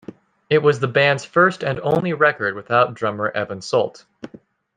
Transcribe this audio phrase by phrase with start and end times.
[0.49, 4.05] It was the band's first and only record without drummer Evan Sult.